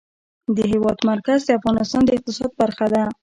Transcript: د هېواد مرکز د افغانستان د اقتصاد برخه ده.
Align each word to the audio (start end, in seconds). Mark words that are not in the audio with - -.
د 0.55 0.57
هېواد 0.71 0.97
مرکز 1.11 1.39
د 1.45 1.49
افغانستان 1.59 2.01
د 2.05 2.09
اقتصاد 2.17 2.51
برخه 2.61 2.85
ده. 2.93 3.03